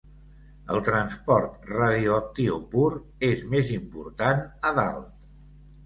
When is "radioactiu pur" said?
1.73-2.89